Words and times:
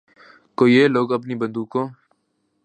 کو 0.57 0.63
یہ 0.67 0.87
لوگ 0.87 1.07
اپنی 1.13 1.35
بندوقوں 1.35 1.87